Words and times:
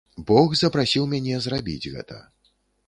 Бог 0.29 0.55
запрасіў 0.61 1.03
мяне 1.13 1.35
зрабіць 1.45 1.89
гэта. 1.97 2.17